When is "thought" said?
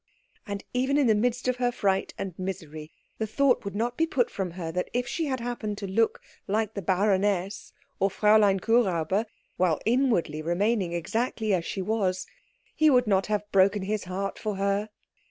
3.27-3.63